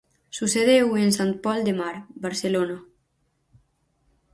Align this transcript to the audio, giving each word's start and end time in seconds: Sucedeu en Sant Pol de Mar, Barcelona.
Sucedeu 0.37 0.87
en 1.01 1.13
Sant 1.19 1.35
Pol 1.45 1.61
de 1.69 1.75
Mar, 1.83 1.93
Barcelona. 2.27 2.83